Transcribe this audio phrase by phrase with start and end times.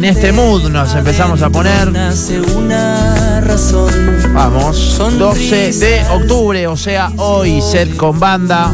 [0.00, 1.92] En este mood nos empezamos a poner.
[4.32, 8.72] Vamos, 12 de octubre, o sea, hoy, set con banda.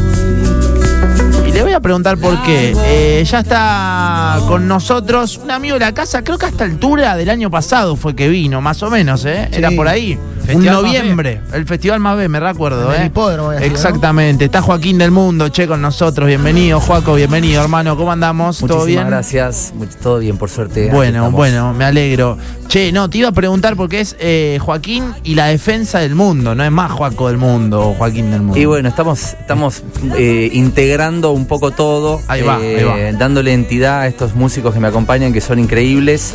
[1.45, 2.73] Y le voy a preguntar por qué.
[2.77, 7.29] Eh, ya está con nosotros un amigo de la casa, creo que hasta altura del
[7.29, 9.49] año pasado fue que vino, más o menos, ¿eh?
[9.51, 10.17] Era por ahí.
[10.55, 13.05] Un noviembre, el Festival Más B, me recuerdo, ¿eh?
[13.07, 13.75] hipódromo había sido, ¿no?
[13.75, 16.27] Exactamente, está Joaquín del Mundo, che, con nosotros.
[16.27, 17.97] Bienvenido, Joaco, bienvenido, hermano.
[17.97, 18.59] ¿Cómo andamos?
[18.59, 19.07] ¿Todo Muchísimas bien?
[19.07, 20.89] gracias, much- todo bien, por suerte.
[20.91, 22.37] Bueno, bueno, me alegro.
[22.67, 26.55] Che, no, te iba a preguntar porque es eh, Joaquín y la defensa del mundo,
[26.55, 28.57] no es más Joaco del mundo o Joaquín del mundo.
[28.59, 29.83] Y bueno, estamos, estamos
[30.17, 33.17] eh, integrando un poco todo, Ahí va, eh, ahí va.
[33.17, 36.33] dándole entidad a estos músicos que me acompañan, que son increíbles.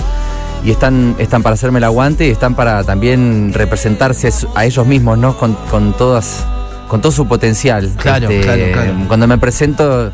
[0.65, 5.19] Y están, están para hacerme el aguante y están para también representarse a ellos mismos,
[5.19, 5.37] ¿no?
[5.37, 6.45] Con, con todas,
[6.89, 7.87] con todo su potencial.
[7.87, 8.93] Este, Claro, claro, claro.
[9.09, 10.13] Cuando me presento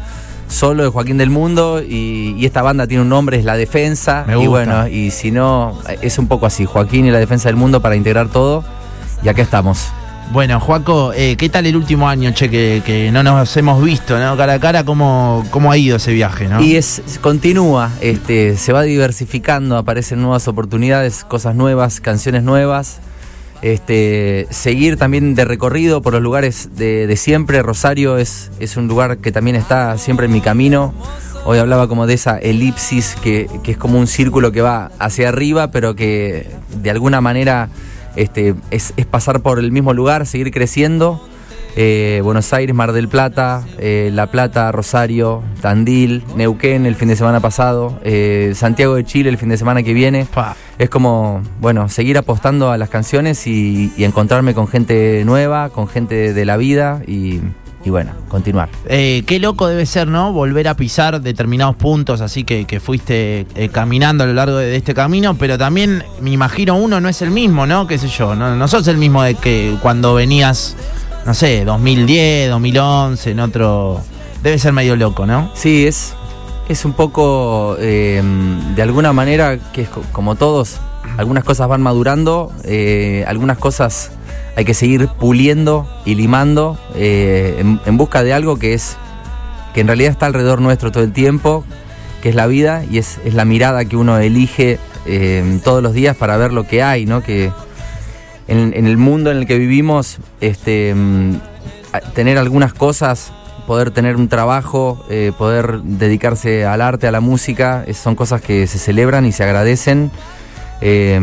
[0.49, 4.25] solo de Joaquín del Mundo y, y esta banda tiene un nombre, es La Defensa.
[4.27, 4.49] Me Y gusta.
[4.51, 7.95] bueno, y si no, es un poco así, Joaquín y la Defensa del Mundo para
[7.97, 8.65] integrar todo.
[9.23, 9.89] Y acá estamos.
[10.31, 14.19] Bueno, Joaco, eh, ¿qué tal el último año, che, que, que no nos hemos visto,
[14.19, 14.37] ¿no?
[14.37, 16.63] Cara a cara, ¿cómo, cómo ha ido ese viaje, no?
[16.63, 23.01] Y es continúa, este, se va diversificando, aparecen nuevas oportunidades, cosas nuevas, canciones nuevas.
[23.63, 27.63] Este, seguir también de recorrido por los lugares de, de siempre.
[27.63, 30.93] Rosario es, es un lugar que también está siempre en mi camino.
[31.47, 35.31] Hoy hablaba como de esa elipsis que, que es como un círculo que va hacia
[35.31, 36.51] arriba, pero que
[36.83, 37.71] de alguna manera
[38.19, 41.21] este, es, es pasar por el mismo lugar, seguir creciendo.
[41.77, 47.15] Eh, Buenos Aires, Mar del Plata, eh, La Plata, Rosario, Tandil, Neuquén el fin de
[47.15, 50.27] semana pasado, eh, Santiago de Chile el fin de semana que viene.
[50.35, 50.57] Pa.
[50.79, 55.87] Es como, bueno, seguir apostando a las canciones y, y encontrarme con gente nueva, con
[55.87, 57.41] gente de la vida y,
[57.89, 58.69] y bueno, continuar.
[58.87, 60.31] Eh, qué loco debe ser, ¿no?
[60.31, 64.77] Volver a pisar determinados puntos, así que, que fuiste eh, caminando a lo largo de,
[64.77, 67.87] este camino, pero también me imagino uno no es el mismo, ¿no?
[67.87, 68.35] ¿Qué sé yo?
[68.35, 70.77] No, no sos el mismo de que cuando venías,
[71.25, 74.01] no sé, 2010, 2011, en otro...
[74.43, 75.51] Debe ser medio loco, ¿no?
[75.55, 76.13] Sí, es,
[76.69, 78.23] es un poco, eh,
[78.77, 80.77] de alguna manera, que es co- como todos,
[81.17, 82.53] algunas cosas van madurando,
[83.27, 84.11] algunas cosas
[84.59, 88.97] hay que seguir puliendo y limando eh, en, busca de algo que es,
[89.73, 91.65] que en realidad está alrededor nuestro todo el tiempo,
[92.23, 95.93] que es la vida y es, es la mirada que uno elige eh, todos los
[95.93, 97.23] días para ver lo que hay, ¿no?
[97.23, 97.53] Que
[98.49, 101.37] en, el mundo en el que vivimos, este, mm,
[102.15, 103.33] tener algunas cosas,
[103.65, 108.67] poder tener un trabajo, eh, poder dedicarse al arte, a la música, son cosas que
[108.67, 110.11] se celebran y se agradecen.
[110.81, 111.15] Eh,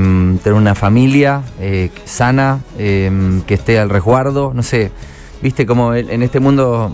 [0.43, 4.91] tener una familia eh, sana, eh, que esté al resguardo, no sé.
[5.41, 6.91] Viste como en este mundo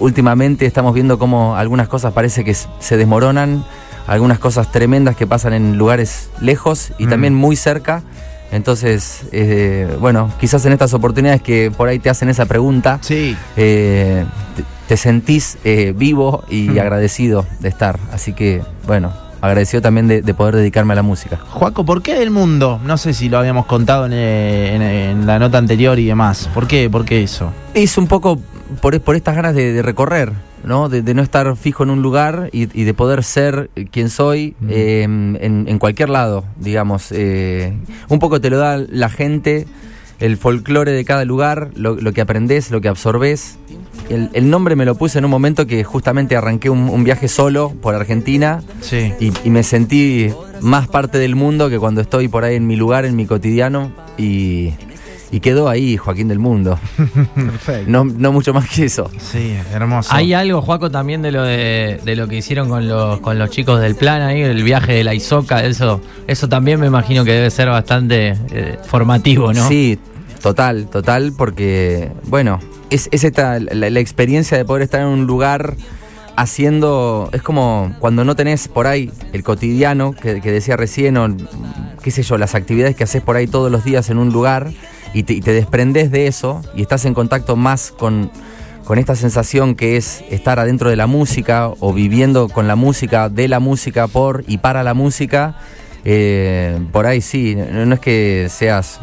[0.00, 3.64] últimamente estamos viendo cómo algunas cosas parece que se desmoronan,
[4.06, 7.10] algunas cosas tremendas que pasan en lugares lejos y Mm.
[7.10, 8.02] también muy cerca.
[8.52, 13.36] Entonces, eh, bueno, quizás en estas oportunidades que por ahí te hacen esa pregunta, Sí.
[13.56, 14.24] eh,
[14.54, 16.78] te, te sentís eh, vivo y Mm.
[16.78, 17.98] agradecido de estar.
[18.12, 21.38] Así que, bueno, agradecido también de, de poder dedicarme a la música.
[21.50, 22.80] Joaco, ¿por qué del mundo?
[22.84, 26.48] No sé si lo habíamos contado en, eh, en- en la nota anterior y demás.
[26.54, 26.88] ¿Por qué?
[26.90, 27.52] ¿Por qué eso?
[27.74, 28.40] Es un poco
[28.80, 30.32] por, por estas ganas de, de recorrer,
[30.64, 30.88] ¿no?
[30.88, 34.56] De, de no estar fijo en un lugar y, y de poder ser quien soy
[34.60, 34.66] Mm.
[34.70, 37.08] eh, en, en cualquier lado, digamos.
[37.12, 37.72] Eh,
[38.08, 39.66] un poco te lo da la gente,
[40.20, 43.58] el folclore de cada lugar, lo, lo que aprendes, lo que absorbes.
[44.08, 47.28] El, el nombre me lo puse en un momento que justamente arranqué un, un viaje
[47.28, 49.12] solo por Argentina Sí.
[49.20, 52.76] y, y me sentí más parte del mundo que cuando estoy por ahí en mi
[52.76, 54.72] lugar, en mi cotidiano y,
[55.30, 56.78] y quedó ahí Joaquín del Mundo.
[57.34, 57.90] Perfecto.
[57.90, 59.10] No, no mucho más que eso.
[59.18, 60.10] Sí, hermoso.
[60.12, 63.50] Hay algo, Juaco, también de lo de, de lo que hicieron con los, con los
[63.50, 67.32] chicos del plan ahí, el viaje de la Isoca, eso, eso también me imagino que
[67.32, 69.66] debe ser bastante eh, formativo, ¿no?
[69.68, 69.98] Sí,
[70.42, 72.60] total, total, porque, bueno,
[72.90, 75.76] es, es esta, la, la experiencia de poder estar en un lugar
[76.36, 81.34] haciendo, es como cuando no tenés por ahí el cotidiano que, que decía recién, o
[82.02, 84.70] qué sé yo, las actividades que haces por ahí todos los días en un lugar
[85.12, 88.30] y te, y te desprendes de eso y estás en contacto más con,
[88.86, 93.28] con esta sensación que es estar adentro de la música o viviendo con la música,
[93.28, 95.58] de la música, por y para la música,
[96.04, 99.00] eh, por ahí sí, no, es que seas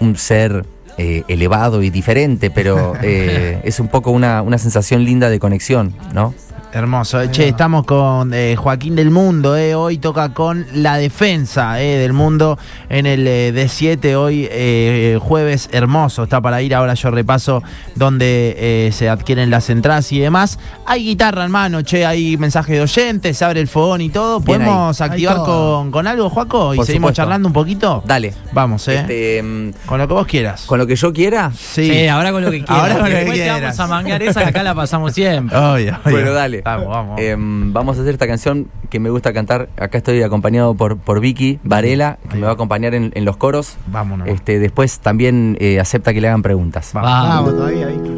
[0.00, 0.64] un ser
[0.96, 5.94] eh, elevado y diferente, pero eh, es un poco una, una sensación linda de conexión,
[6.14, 6.32] ¿no?
[6.72, 7.26] Hermoso.
[7.32, 9.56] Che, estamos con eh, Joaquín del Mundo.
[9.56, 9.74] Eh.
[9.74, 12.58] Hoy toca con la defensa eh, del mundo
[12.88, 14.14] en el eh, D7.
[14.14, 16.22] Hoy eh, jueves hermoso.
[16.22, 16.72] Está para ir.
[16.76, 17.64] Ahora yo repaso
[17.96, 20.60] donde eh, se adquieren las entradas y demás.
[20.86, 22.06] Hay guitarra en mano, che.
[22.06, 23.36] Hay mensaje de oyentes.
[23.36, 24.40] Se abre el fogón y todo.
[24.40, 26.74] ¿Podemos activar con, con algo, Joaco?
[26.74, 27.22] Y Por seguimos supuesto.
[27.22, 28.04] charlando un poquito.
[28.06, 28.32] Dale.
[28.52, 29.00] Vamos, eh.
[29.00, 30.62] Este, mm, Con lo que vos quieras.
[30.66, 31.50] con lo que yo quiera.
[31.50, 31.90] Sí.
[31.90, 32.78] Sí, ahora con lo que quieras.
[32.80, 33.60] Ahora con lo que Después te quieras.
[33.76, 35.56] vamos a mangar esa que acá la pasamos siempre.
[35.58, 36.12] Obvio, obvio.
[36.12, 36.59] Bueno, dale.
[36.64, 37.20] Vamos, vamos.
[37.20, 39.68] Em, vamos a hacer esta canción que me gusta cantar.
[39.78, 43.36] Acá estoy acompañado por, por Vicky Varela, que me va a acompañar en, en los
[43.36, 43.76] coros.
[43.86, 44.28] Vámonos.
[44.28, 46.90] Este, después también eh, acepta que le hagan preguntas.
[46.92, 47.10] Vamos.
[47.10, 48.10] Vamos todavía, Vicky.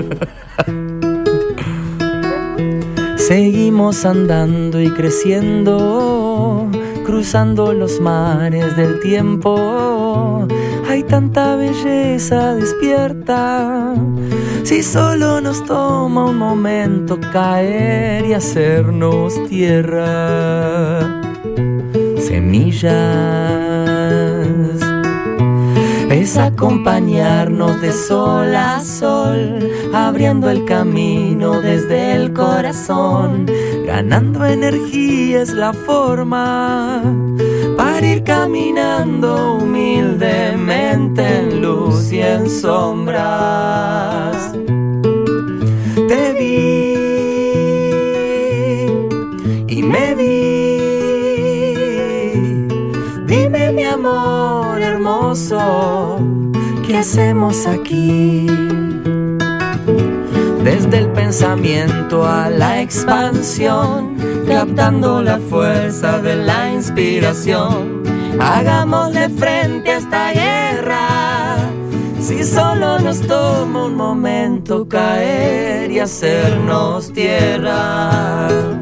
[3.16, 6.68] Seguimos andando y creciendo,
[7.06, 10.46] cruzando los mares del tiempo.
[10.88, 13.94] Hay tanta belleza despierta.
[14.64, 21.00] Si solo nos toma un momento caer y hacernos tierra.
[22.19, 22.93] Semillas
[26.11, 29.58] es acompañarnos de sol a sol,
[29.93, 33.46] abriendo el camino desde el corazón,
[33.87, 37.02] ganando energía es la forma
[38.04, 44.52] ir caminando humildemente en luz y en sombras.
[46.08, 46.94] Te vi
[49.69, 50.43] y me vi.
[53.26, 56.19] Dime mi amor hermoso,
[56.87, 58.46] ¿qué hacemos aquí?
[60.64, 64.16] Desde el pensamiento a la expansión,
[64.46, 68.02] captando la fuerza de la inspiración.
[68.40, 71.56] Hagámosle frente a esta guerra.
[72.20, 78.81] Si solo nos toma un momento caer y hacernos tierra.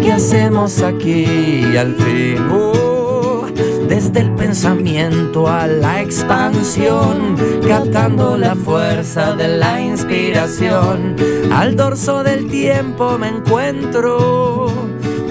[0.00, 2.50] ¿Qué hacemos aquí al fin?
[2.50, 3.46] Uh,
[3.88, 7.36] desde el pensamiento a la expansión,
[7.66, 11.16] captando la fuerza de la inspiración.
[11.52, 14.68] Al dorso del tiempo me encuentro.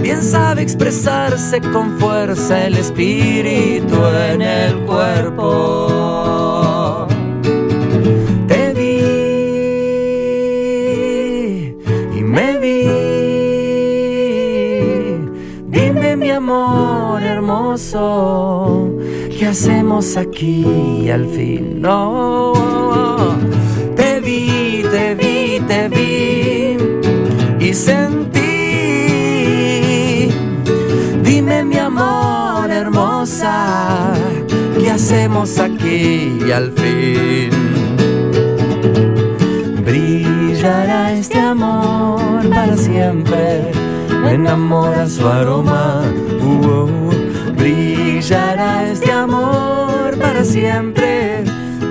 [0.02, 3.96] Bien sabe expresarse con fuerza el espíritu
[4.32, 6.47] en el cuerpo.
[19.38, 21.82] ¿Qué hacemos aquí al fin?
[23.96, 26.78] Te vi, te vi, te vi
[27.60, 28.40] y sentí.
[31.24, 34.14] Dime mi amor hermosa,
[34.80, 37.52] ¿qué hacemos aquí al fin?
[39.86, 43.72] Brillará este amor para siempre,
[44.24, 46.04] me enamora su aroma.
[46.42, 47.27] Uh, oh.
[47.58, 51.44] Brillará este amor para siempre,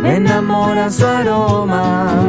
[0.03, 2.23] me enamora su aroma.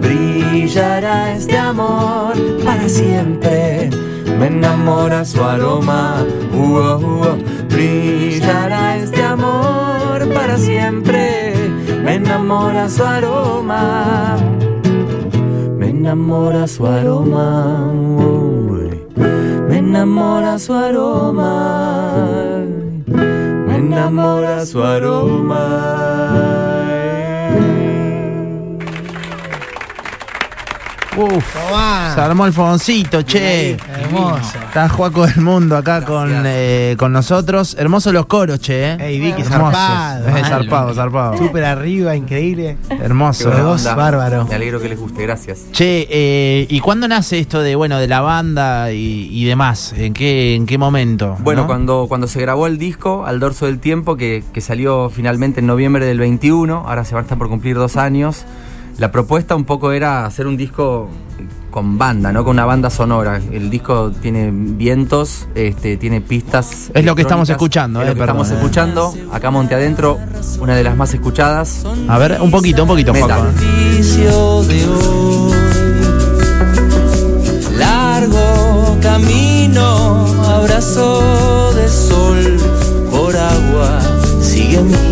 [0.00, 2.34] Brillará este amor
[2.64, 3.90] para siempre,
[4.38, 6.24] me enamora su aroma.
[6.52, 7.38] Uh, oh, oh.
[7.68, 11.54] Brillará este amor para siempre,
[12.04, 14.36] me enamora su aroma.
[15.78, 17.92] Me enamora su aroma.
[19.16, 19.51] uh,
[19.82, 22.64] enamora su aroma.
[23.66, 25.62] Me enamora su aroma.
[31.16, 31.44] Uf.
[31.54, 32.12] Tomá.
[32.14, 33.72] Se armó el fogoncito, che.
[33.72, 34.58] Hermoso.
[34.64, 37.76] Está Juaco del Mundo acá con, eh, con nosotros.
[37.78, 38.92] Hermosos los coros, che.
[38.92, 38.96] eh.
[38.98, 40.28] Ey, Vicky, zarpado.
[40.28, 41.36] Eh, Mal, zarpado, zarpado.
[41.36, 42.78] Súper arriba, increíble.
[42.88, 43.50] Hermoso.
[43.94, 44.46] Bárbaro.
[44.48, 45.66] Me alegro que les guste, gracias.
[45.72, 49.92] Che, eh, ¿y cuándo nace esto de bueno de la banda y, y demás?
[49.96, 51.36] ¿En qué, en qué momento?
[51.40, 51.66] Bueno, no?
[51.66, 55.66] cuando, cuando se grabó el disco, Al Dorso del Tiempo, que, que salió finalmente en
[55.66, 58.44] noviembre del 21, ahora se va a estar por cumplir dos años,
[59.02, 61.08] la propuesta un poco era hacer un disco
[61.72, 62.44] con banda, ¿no?
[62.44, 63.40] Con una banda sonora.
[63.50, 66.92] El disco tiene vientos, este, tiene pistas.
[66.94, 68.54] Es lo que estamos escuchando, es eh, lo que perdón, estamos eh.
[68.54, 69.12] escuchando.
[69.32, 70.20] Acá Monte Adentro,
[70.60, 71.84] una de las más escuchadas.
[72.06, 73.52] A ver, un poquito, un poquito, Metal.
[77.76, 82.56] Largo camino, abrazo de sol
[83.10, 83.98] por agua,
[84.40, 85.11] sigue mi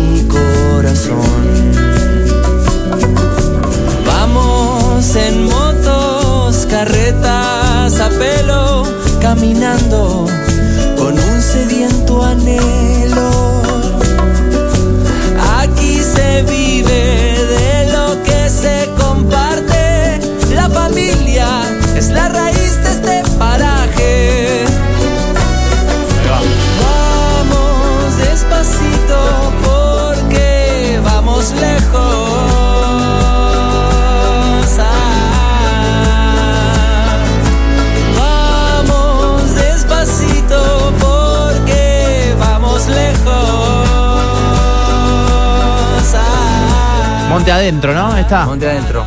[47.31, 48.17] Monte adentro, ¿no?
[48.17, 48.45] Está.
[48.45, 49.05] Monte adentro,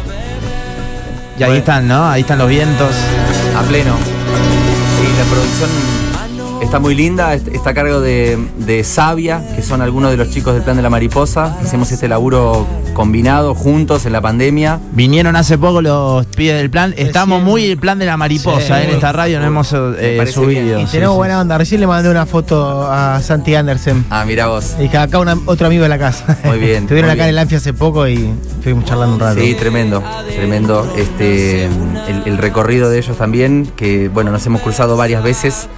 [1.38, 2.08] Y ahí están, ¿no?
[2.08, 2.90] Ahí están los vientos.
[3.56, 3.94] a pleno.
[3.96, 5.70] Sí, la producción
[6.74, 10.28] está muy linda, est- está a cargo de, de Sabia, que son algunos de los
[10.30, 11.56] chicos del Plan de la Mariposa.
[11.62, 14.80] Hicimos este laburo combinado, juntos, en la pandemia.
[14.90, 16.92] Vinieron hace poco los pibes del plan.
[16.96, 17.44] Estamos Recién.
[17.48, 18.84] muy el plan de la mariposa Sí.
[18.88, 20.64] en esta radio, no hemos eh, subido.
[20.64, 20.80] bien.
[20.80, 21.18] Y tenemos sí.
[21.18, 21.58] buena onda.
[21.58, 24.04] Recién le mandé una foto a Santi Andersen.
[24.10, 24.74] Ah, mira vos.
[24.80, 26.36] Y acá una- otro amigo de la casa.
[26.44, 27.28] Muy bien, Estuvieron muy acá bien.
[27.28, 29.40] en el Anfia hace poco y estuvimos charlando un rato.
[29.40, 30.02] Sí, tremendo,
[30.34, 30.92] tremendo.
[30.96, 35.68] Este, el, el recorrido de ellos también, que bueno, nos hemos cruzado varias veces.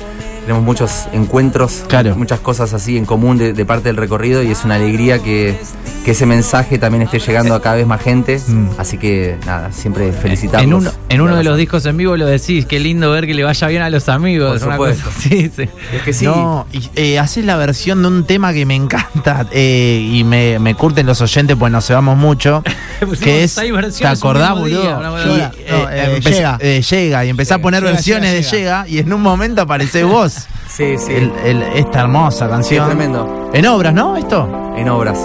[0.47, 2.15] Tenemos muchos encuentros, Claro.
[2.15, 5.59] muchas cosas así en común de, de parte del recorrido y es una alegría que,
[6.07, 8.41] que ese mensaje también esté llegando a cada vez más gente.
[8.47, 8.69] Mm.
[8.79, 10.65] Así que nada, siempre felicitarlos.
[10.65, 13.35] En uno, en uno de los discos en vivo lo decís, qué lindo ver que
[13.35, 14.61] le vaya bien a los amigos.
[14.61, 15.05] Por una supuesto.
[15.07, 15.69] cosa así, sí.
[15.97, 16.25] Es que sí.
[16.25, 20.61] No, y eh, haces la versión de un tema que me encanta eh, y me,
[20.61, 22.63] me curten los oyentes, pues nos cebamos mucho.
[23.21, 23.55] Que es,
[23.99, 25.19] ¿te acordás, boludo?
[25.27, 26.57] Y, Llega.
[26.61, 29.21] Eh, eh, llega y empecé a poner Llega, versiones llega, de llega y en un
[29.23, 30.47] momento aparecés vos.
[30.69, 31.13] Sí, sí.
[31.13, 32.87] El- el- esta hermosa Sí, canción.
[32.87, 33.51] tremendo.
[33.53, 34.17] En obras, ¿no?
[34.17, 34.73] Esto.
[34.77, 35.19] En obras.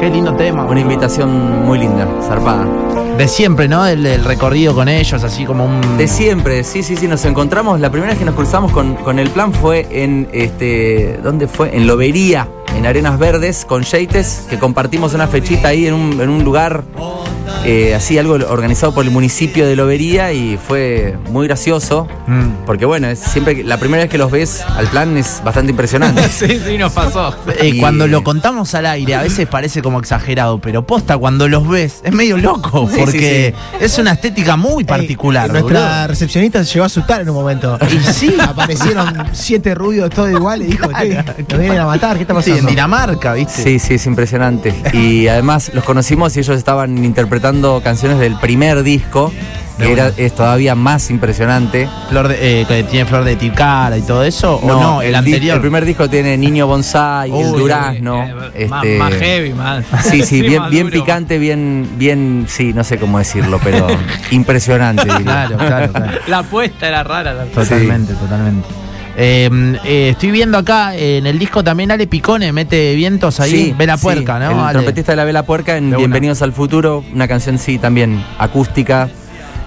[0.00, 0.64] Qué lindo tema.
[0.64, 2.66] Una invitación muy linda, zarpada.
[3.18, 3.86] De siempre, ¿no?
[3.86, 5.98] El, el recorrido con ellos, así como un.
[5.98, 7.80] De siempre, sí, sí, sí, nos encontramos.
[7.80, 11.20] La primera vez que nos cruzamos con, con el plan fue en este.
[11.22, 11.76] ¿Dónde fue?
[11.76, 16.30] En Lobería, en Arenas Verdes, con Yeites, que compartimos una fechita ahí en un, en
[16.30, 16.82] un lugar
[17.64, 22.08] eh, así, algo organizado por el municipio de Lobería y fue muy gracioso.
[22.26, 22.64] Mm.
[22.66, 26.22] Porque bueno, es siempre la primera vez que los ves al plan es bastante impresionante.
[26.30, 27.34] Sí, sí, nos pasó.
[27.58, 31.48] Eh, Y- Cuando lo contamos al aire, a veces parece como exagerado, pero posta, cuando
[31.48, 35.46] los ves, es medio loco, Sí, porque es una estética muy particular.
[35.46, 36.06] Ey, nuestra boludo.
[36.08, 37.78] recepcionista se llegó a asustar en un momento.
[37.90, 38.34] Y sí.
[38.40, 41.14] Aparecieron siete rubios, todo igual, y dijo, "Che,
[41.48, 42.60] nos vienen a matar, ¿qué está Sí, pasando?
[42.60, 43.62] en Dinamarca, ¿viste?
[43.62, 44.74] Sí, sí, es impresionante.
[44.94, 47.49] Y además los conocimos y ellos estaban interpretando
[47.82, 49.32] canciones del primer disco,
[49.78, 51.88] que era, es todavía más impresionante.
[52.10, 55.54] Flor de, eh, que tiene flor de ticara y todo eso, o no, el, anterior.
[55.56, 58.22] El primer disco tiene Niño Bonsai, el Uy, Durazno.
[58.54, 59.84] Eh, más, este, más heavy, más.
[60.04, 63.86] Sí, sí, bien, bien duro, picante, bien, bien, sí, no sé cómo decirlo, pero
[64.30, 65.06] impresionante.
[65.06, 66.18] Claro, claro, claro.
[66.28, 67.32] La apuesta era rara.
[67.32, 68.68] la- Totalmente, totalmente.
[69.22, 69.50] Eh,
[69.84, 73.98] eh, estoy viendo acá en el disco también Ale Picone mete vientos ahí, Sí, Vela
[73.98, 74.50] sí, Puerca, ¿no?
[74.50, 74.72] El Ale?
[74.72, 75.98] trompetista de la Vela Puerca en De una.
[75.98, 79.10] Bienvenidos al Futuro, una canción sí también acústica.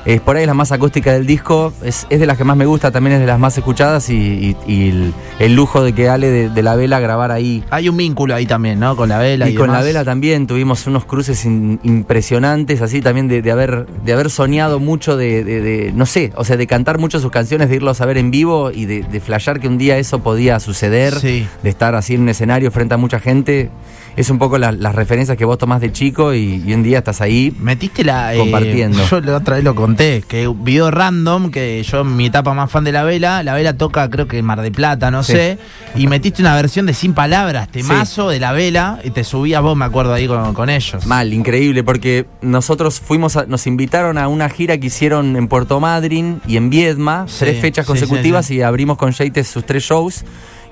[0.05, 2.65] Es por ahí la más acústica del disco, es, es de las que más me
[2.65, 6.09] gusta, también es de las más escuchadas y, y- y el, el lujo de que
[6.09, 7.63] Ale de, de la Vela grabar ahí.
[7.69, 8.97] Hay un vínculo ahí también, ¿no?
[8.97, 13.01] Con la vela y, Y con la vela también tuvimos unos cruces in- impresionantes, así
[13.01, 16.57] también de, de haber, de haber soñado mucho, de, de- de- no sé, o sea,
[16.57, 19.61] de cantar mucho sus canciones, de irlos a ver en vivo y de, de flashear
[19.61, 21.47] que un día eso podía suceder, Sí.
[21.63, 23.69] de estar así en un escenario frente a mucha gente.
[24.15, 26.99] Es un poco la- las referencias que vos tomás de chico y, y un día
[26.99, 27.51] estás ahí.
[27.59, 28.35] Metiste la.
[28.35, 28.99] eh, Compartiendo.
[29.09, 32.53] yo la otra vez lo conté, que un video random, que yo en mi etapa
[32.53, 35.31] más fan de la vela, la vela toca creo que Mar de Plata, no Sí.
[35.33, 35.57] sé,
[35.95, 39.75] y metiste una versión de Sin Palabras, temazo de la vela, y te subías vos,
[39.75, 41.07] me acuerdo ahí con, con ellos.
[41.07, 45.79] Mal, increíble, porque nosotros fuimos, a- nos invitaron a una gira que hicieron en Puerto
[45.79, 48.59] Madryn y en Viedma, Sí, tres fechas sí, consecutivas sí, sí.
[48.59, 50.23] y abrimos con Yates sus tres shows.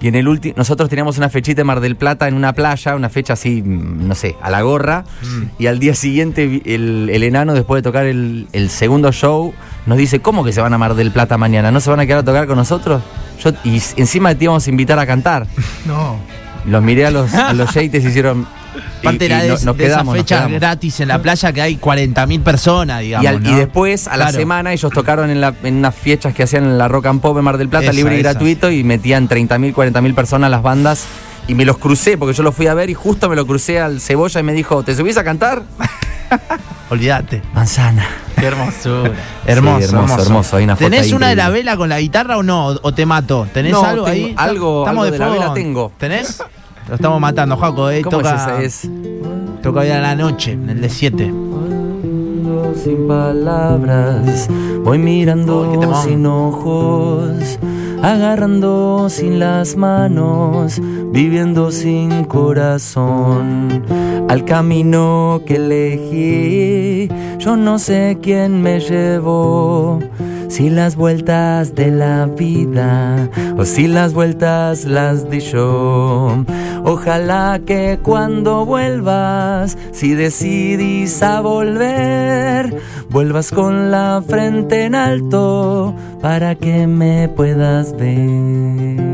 [0.02, 2.96] Y en el último, nosotros teníamos una fechita en Mar del Plata en una playa,
[2.96, 5.06] una fecha así, mm, no sé, a la gorra.
[5.22, 5.44] Mm.
[5.60, 9.54] Y al día siguiente el, el enano, después de tocar el, el segundo show,
[9.86, 11.72] nos dice, ¿cómo que se van a Mar del Plata mañana?
[11.72, 13.04] ¿No se van a quedar a tocar con nosotros?
[13.44, 15.48] Yo, y encima te íbamos a invitar a cantar.
[15.86, 16.18] No.
[16.66, 18.46] Los miré a los, a los y hicieron...
[19.00, 20.60] Aparte y era de, no- nos de esas quedamos, fechas quedamos.
[20.60, 23.24] gratis en la playa que hay 40.000 personas, digamos.
[23.24, 23.58] Y, al- y ¿no?
[23.58, 24.38] después, a la Claro.
[24.38, 27.38] semana, ellos tocaron en, la- en unas fiestas que hacían en la Rock and Pop
[27.38, 28.32] en Mar del Plata, Esa, libre y esa.
[28.34, 31.06] gratuito, y metían 30.000, 40.000 personas las bandas.
[31.48, 33.80] Y me los crucé, porque yo los fui a ver y justo me lo crucé
[33.80, 35.64] al Cebolla y me dijo, ¿te subís a cantar?
[36.90, 37.42] Olvídate.
[37.54, 38.06] Manzana.
[38.38, 39.12] Qué hermosura.
[39.46, 40.22] Hermoso, Sí, hermoso, hermoso.
[40.24, 40.58] hermoso.
[40.58, 42.68] Hay una foto ¿Tenés ahí una de la vela con la guitarra o no?
[42.82, 43.48] ¿O te mato?
[43.54, 44.34] ¿Tenés No, algo tengo ahí?
[44.38, 45.92] algo- Estamos algo de la vela tengo.
[45.98, 46.44] ¿Tenés?
[46.92, 47.90] Lo estamos matando, Jaco.
[47.90, 48.02] Eh.
[48.02, 48.62] ¿Cómo toca, es esa?
[48.90, 48.90] Es...
[49.64, 51.34] Toca hoy a la noche, en el de 7.
[52.76, 54.50] Sin palabras,
[54.84, 56.04] voy Oh, mirando temón.
[56.04, 57.58] sin ojos,
[58.04, 60.82] agarrando sin las manos,
[61.14, 63.84] viviendo sin corazón.
[64.28, 67.08] Al camino que elegí,
[67.38, 70.00] yo no sé quién me llevó.
[70.52, 76.44] Si las vueltas de la vida o si las vueltas las di yo.
[76.84, 82.76] Ojalá que cuando vuelvas, si decidís a volver,
[83.10, 89.11] vuelvas con la frente en alto para que me puedas ver.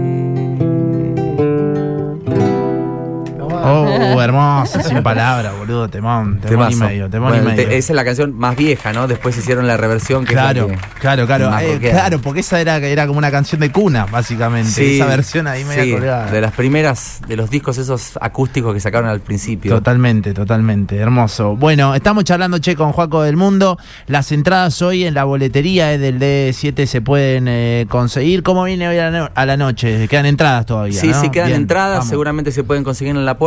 [3.63, 5.87] Oh, hermoso, sin palabras, boludo.
[5.89, 6.77] Temón, temón y Temazo.
[6.91, 7.67] medio, temón Bueno, y medio.
[7.69, 9.07] te- esa es la canción más vieja, ¿no?
[9.07, 11.45] Después hicieron la reversión que es la Claro, que- claro, claro.
[11.59, 11.93] Eh, rockera.
[11.93, 14.69] claro, porque esa era, era como una canción de cuna, básicamente.
[14.71, 16.31] Sí, esa versión ahí media sí, colgada.
[16.31, 19.73] de las primeras, de los discos esos acústicos que sacaron al principio.
[19.73, 21.55] Totalmente, totalmente, hermoso.
[21.55, 23.77] Bueno, estamos charlando, che, con Juaco del Mundo.
[24.07, 28.43] Las entradas hoy en la boletería eh, del D7 se pueden eh, conseguir.
[28.43, 30.07] ¿Cómo viene hoy a la, no- a la noche?
[30.07, 30.99] Quedan entradas todavía.
[30.99, 31.21] Sí, ¿no?
[31.21, 32.09] sí quedan Bien, entradas, vamos.
[32.09, 33.46] seguramente se pueden conseguir en la puerta.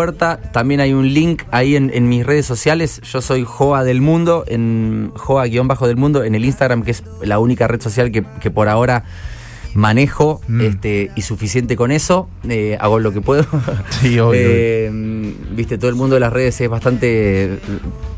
[0.52, 3.00] También hay un link ahí en, mis redes sociales.
[3.02, 7.38] Yo soy Joa del Mundo, en Joa-Bajo del Mundo, en el Instagram, que es la
[7.38, 9.04] única red social que por ahora
[9.74, 10.60] manejo Mm.
[10.62, 12.28] este, y suficiente con eso.
[12.48, 13.44] Eh, hago lo que puedo.
[13.90, 14.40] Sí, obvio.
[14.42, 14.90] Eh,
[15.52, 17.58] Viste, todo el mundo de las redes es bastante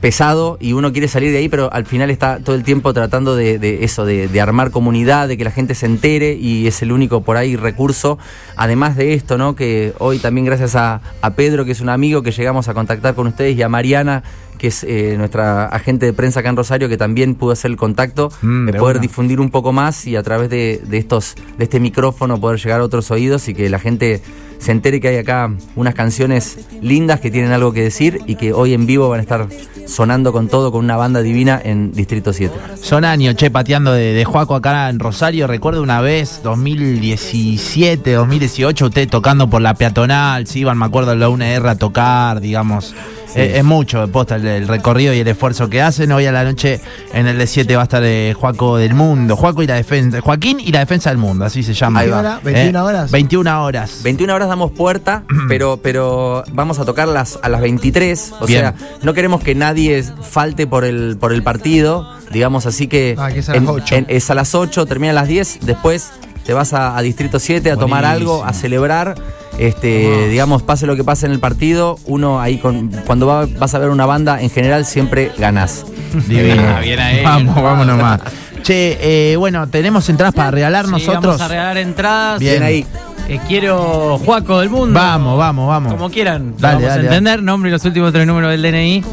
[0.00, 3.34] pesado y uno quiere salir de ahí, pero al final está todo el tiempo tratando
[3.36, 6.82] de, de eso, de, de armar comunidad, de que la gente se entere y es
[6.82, 8.18] el único por ahí recurso.
[8.56, 9.54] Además de esto, ¿no?
[9.56, 13.14] Que hoy también gracias a, a Pedro, que es un amigo, que llegamos a contactar
[13.14, 14.22] con ustedes, y a Mariana,
[14.62, 17.76] que es eh, nuestra agente de prensa acá en Rosario, que también pudo hacer el
[17.76, 19.02] contacto, Mm, de de poder una.
[19.02, 22.80] difundir un poco más y a través de, de estos, de este micrófono poder llegar
[22.80, 24.22] a otros oídos y que la gente
[24.58, 28.52] se entere que hay acá unas canciones lindas que tienen algo que decir y que
[28.52, 29.48] hoy en vivo van a estar
[29.88, 32.54] sonando con todo con una banda divina en Distrito 7.
[32.80, 35.48] Son años, che, pateando de, de Juaco acá en Rosario.
[35.48, 41.28] Recuerdo una vez, 2017, 2018, usted tocando por la peatonal, se iban, me acuerdo, la
[41.28, 42.94] UNR a tocar, digamos.
[43.34, 46.12] Eh, es mucho, posta, el, el recorrido y el esfuerzo que hacen.
[46.12, 46.80] Hoy a la noche
[47.14, 49.36] en el D7 va a estar eh, Juaco del Mundo.
[49.36, 52.00] Juaco y la defensa, Joaquín y la defensa del mundo, así se llama.
[52.00, 52.40] Ahí va.
[52.42, 53.10] 21 21 horas.
[53.10, 54.00] 21 horas.
[54.02, 58.34] 21 horas damos puerta, pero, pero vamos a tocarlas a las 23.
[58.40, 58.60] O Bien.
[58.60, 63.30] sea, no queremos que nadie falte por el, por el partido, digamos así que, Ah,
[63.32, 63.94] que es a las en- 8.
[63.96, 66.10] en- es a las 8, termina a las 10, después
[66.44, 68.32] te vas a, a Distrito 7 a tomar Buenísimo.
[68.34, 69.14] algo, a celebrar.
[69.58, 73.74] Este, digamos, pase lo que pase en el partido, uno ahí con, cuando va- vas
[73.74, 75.84] a ver una banda, en general siempre ganás.
[76.28, 76.62] Divino.
[76.76, 77.22] Ah, bien ahí.
[77.22, 78.20] Vamos, vamos nomás.
[78.62, 78.98] Che,
[79.32, 81.22] eh, bueno, tenemos entradas para regalar Sí, nosotros.
[81.24, 82.38] vamos a regalar entradas.
[82.40, 82.52] Bien.
[82.54, 82.86] Bien ahí.
[83.28, 84.98] Eh, quiero Juaco del Mundo.
[84.98, 85.92] Vamos, vamos, vamos.
[85.94, 86.54] Como quieran.
[86.58, 87.42] Dale, vamos dale, a entender.
[87.42, 89.04] Nombre y los últimos tres números del DNI.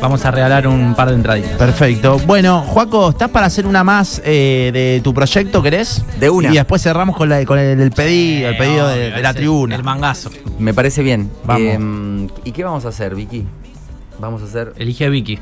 [0.00, 1.52] Vamos a regalar un par de entraditas.
[1.52, 2.20] Perfecto.
[2.20, 6.04] Bueno, Juaco, ¿estás para hacer una más eh, de tu proyecto, querés?
[6.20, 6.50] De una.
[6.50, 9.74] Y después cerramos con, la, con el, el pedido, el pedido de, la tribuna.
[9.74, 10.30] El mangazo.
[10.58, 11.30] Me parece bien.
[11.44, 11.62] Vamos.
[11.62, 13.44] Em, ¿Y qué vamos a hacer, Vicky?
[14.20, 14.72] Vamos a hacer.
[14.76, 15.38] Elige a Vicky.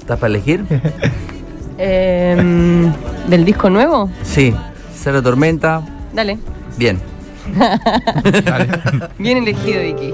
[0.00, 0.64] ¿Estás para elegir?
[1.82, 2.92] Em,
[3.26, 4.10] ¿Del disco nuevo?
[4.22, 4.54] Sí.
[4.94, 5.80] Cero Tormenta.
[6.12, 6.38] Dale.
[6.76, 7.00] Bien.
[9.18, 10.12] Bien elegido, Vicky.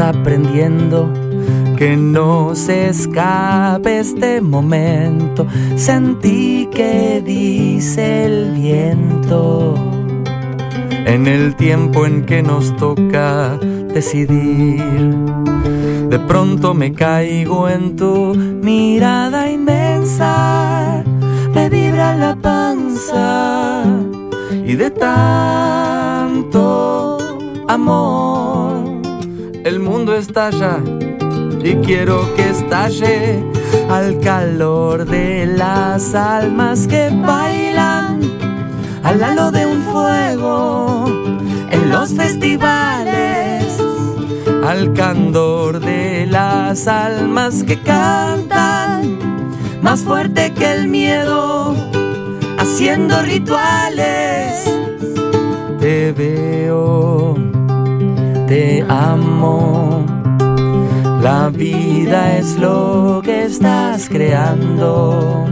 [0.00, 1.08] Aprendiendo
[1.76, 5.46] que no se escape este momento.
[5.76, 9.74] Sentí que dice el viento
[11.06, 13.56] en el tiempo en que nos toca
[13.94, 14.82] decidir.
[16.10, 21.04] De pronto me caigo en tu mirada inmensa,
[21.54, 23.84] me vibra la panza
[24.64, 26.48] y de tanto
[27.68, 28.35] amor
[30.18, 30.78] estalla
[31.62, 33.44] y quiero que estalle
[33.90, 38.20] al calor de las almas que bailan
[39.06, 41.04] al halo de un fuego
[41.70, 43.78] en los festivales,
[44.64, 49.18] al candor de las almas que cantan
[49.80, 51.76] más fuerte que el miedo,
[52.58, 54.64] haciendo rituales.
[55.78, 57.36] Te veo,
[58.48, 59.95] te amo.
[61.26, 65.44] La vida es lo que estás creando.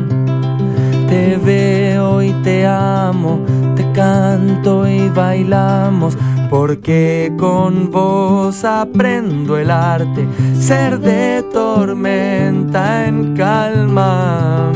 [1.09, 6.17] Te veo y te amo, te canto y bailamos,
[6.49, 14.71] porque con vos aprendo el arte, ser de tormenta en calma.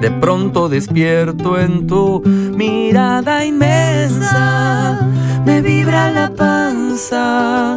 [0.00, 5.00] De pronto despierto en tu mirada inmensa,
[5.44, 7.76] me vibra la panza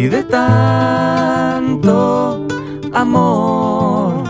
[0.00, 1.68] y de tanto
[2.94, 4.24] amor.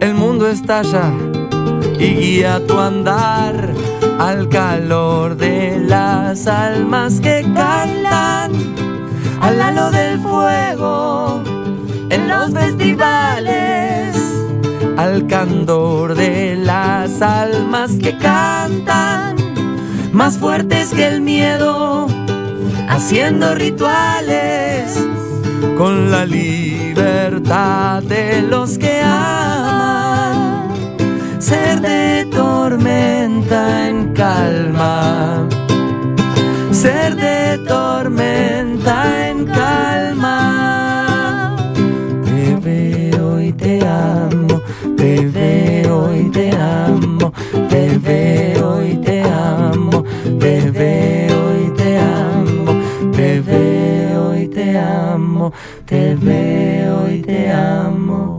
[0.00, 1.10] El mundo estalla
[1.98, 3.72] y guía tu andar
[4.18, 8.52] al calor de las almas que cantan
[9.40, 11.42] al halo del fuego
[12.10, 14.14] en los festivales
[14.98, 19.36] al candor de las almas que cantan
[20.12, 22.17] más fuertes que el miedo
[22.88, 24.98] haciendo rituales
[25.76, 30.68] con la libertad de los que aman.
[31.38, 35.46] Ser de tormenta en calma.
[36.72, 37.37] Ser de
[56.20, 58.38] veo y te amo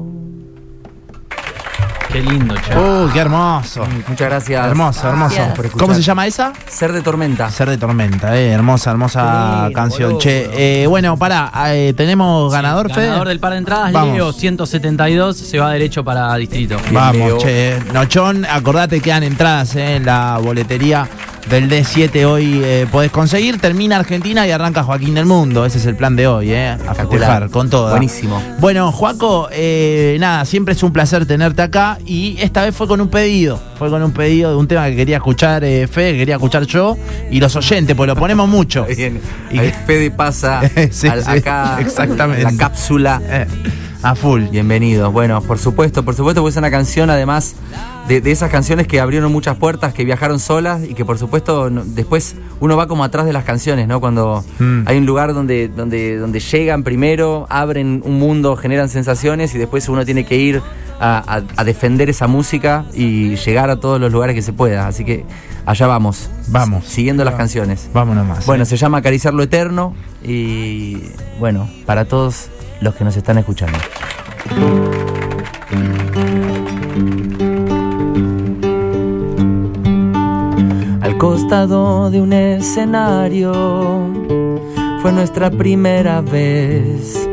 [2.11, 2.75] Qué lindo, che.
[2.75, 3.85] Uh, qué hermoso.
[4.07, 5.35] muchas gracias Hermoso, hermoso.
[5.35, 5.55] Gracias.
[5.55, 5.85] por escuchar.
[5.87, 6.53] ¿Cómo se llama esa?
[6.67, 10.09] ser de tormenta Ser de tormenta, eh, hermosa, hermosa lindo, canción.
[10.13, 10.19] boludo.
[10.23, 13.05] Che, eh, bueno, pará, eh, tenemos ganador, Fede.
[13.05, 14.15] Ganador del par de entradas, Vamos.
[14.15, 16.77] Leo 172, se va derecho para distrito.
[16.91, 17.77] Vamos, che.
[17.93, 21.07] Nochón, acordate que quedan entradas eh, en la boletería
[21.49, 23.59] del D7 hoy eh, podés conseguir.
[23.59, 25.65] Termina Argentina y arranca Joaquín del Mundo.
[25.65, 26.69] Ese es el plan de hoy, eh.
[26.87, 27.89] A festejar con todo.
[27.89, 32.87] buenísimo Bueno, Joaco, eh, nada, siempre es un placer tenerte acá y esta vez fue
[32.87, 36.13] con un pedido, fue con un pedido de un tema que quería escuchar eh, Fede,
[36.13, 36.97] que quería escuchar yo
[37.31, 38.85] y los oyentes, pues lo ponemos mucho.
[38.85, 39.19] Bien.
[39.51, 42.43] Y Ahí Fede pasa Sí, al- sí, acá exactamente.
[42.43, 43.21] la cápsula.
[44.01, 44.43] A full.
[44.43, 45.11] Bienvenidos.
[45.11, 47.55] Bueno, por supuesto, por supuesto, porque es una canción además
[48.07, 51.69] de, de esas canciones que abrieron muchas puertas, que viajaron solas y que por supuesto
[51.69, 53.99] no- después uno va como atrás de las canciones, ¿no?
[53.99, 54.83] Cuando Mm.
[54.85, 59.89] hay un lugar donde, donde, donde llegan primero, abren un mundo, generan sensaciones y después
[59.89, 60.61] uno tiene que ir
[61.01, 64.87] a, a- a defender esa música y llegar a todos los lugares que se pueda.
[64.87, 65.25] Así que
[65.65, 66.29] allá vamos.
[66.47, 66.85] Vamos.
[66.85, 67.89] Siguiendo las canciones.
[67.93, 68.45] Vámonos más.
[68.45, 68.65] Bueno, eh.
[68.65, 70.99] se llama Acariciar lo Eterno y
[71.37, 72.49] bueno, para todos
[72.81, 73.77] los que nos están escuchando.
[81.01, 83.53] Al costado de un escenario
[85.01, 87.27] fue nuestra primera vez.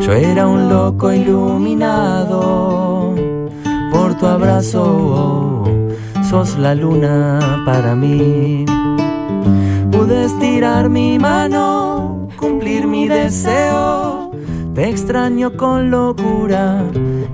[0.00, 3.14] Yo era un loco iluminado
[3.92, 5.64] por tu abrazo,
[6.28, 8.64] sos la luna para mí.
[10.10, 14.32] Pude estirar mi mano, cumplir mi deseo.
[14.74, 16.82] Te extraño con locura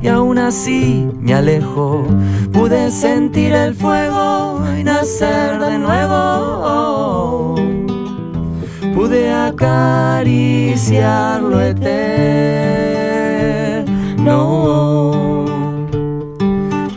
[0.03, 2.07] y aún así me alejo.
[2.53, 7.55] Pude sentir el fuego y nacer de nuevo.
[8.95, 10.61] Pude acariciar
[11.41, 11.87] lo eterno.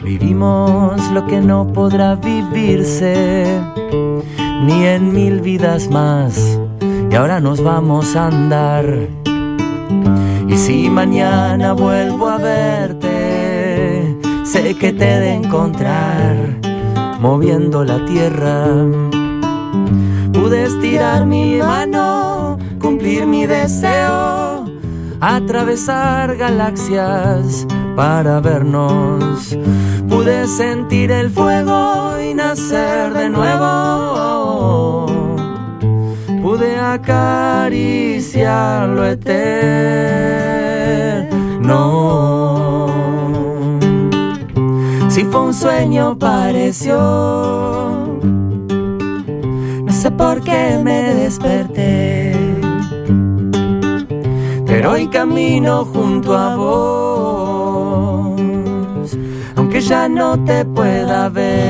[0.03, 3.78] Vivimos lo que no podrá vivirse
[4.61, 6.59] ni en mil vidas más.
[7.11, 8.85] Y ahora nos vamos a andar.
[10.47, 16.35] Y si mañana vuelvo a verte, sé que te he de encontrar
[17.19, 18.65] moviendo la tierra.
[20.33, 24.65] Pude estirar mi mano, cumplir mi deseo,
[25.19, 27.67] atravesar galaxias
[27.99, 29.57] para vernos.
[30.07, 35.05] Pude sentir el fuego y nacer de nuevo.
[36.41, 39.27] Pude acariciar lo eterno.
[45.09, 46.95] Si fue un sueño pareció
[49.83, 52.33] no sé por qué me desperté,
[54.65, 57.18] pero hoy camino junto a vos,
[59.55, 61.69] aunque ya no te pueda ver.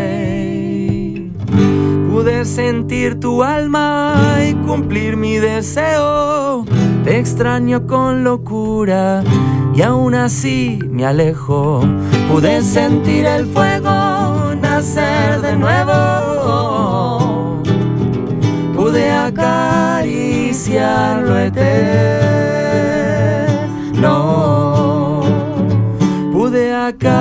[0.00, 1.30] Ey,
[2.10, 6.64] Pude sentir tu alma y cumplir mi deseo.
[7.04, 9.22] Te extraño con locura
[9.74, 11.82] y aún así me alejo.
[12.30, 16.39] Pude sentir el fuego nacer de nuevo.
[19.40, 21.60] Acariciar lo eterno.
[26.32, 27.20] Pude acariciarte.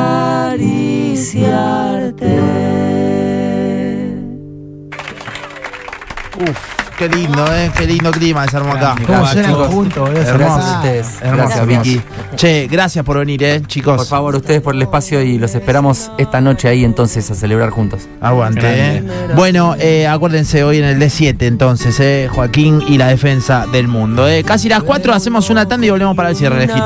[6.99, 8.93] Qué lindo, eh, qué lindo clima se armó acá.
[9.07, 10.07] ¿Cómo boludo?
[10.07, 10.75] Hermoso Hermoso.
[10.75, 11.07] ustedes.
[11.21, 12.01] Hermoso, Gracias, Vicky.
[12.35, 13.95] Che, gracias por venir, eh, chicos.
[13.95, 17.69] Por favor, ustedes por el espacio y los esperamos esta noche ahí entonces a celebrar
[17.69, 18.09] juntos.
[18.19, 19.03] Aguante, eh.
[19.33, 24.27] Bueno, eh, acuérdense, hoy en el D7 entonces, eh, Joaquín y la defensa del mundo.
[24.27, 24.43] Eh.
[24.43, 26.83] Casi las 4 hacemos una tanda y volvemos para el cierre, lejito.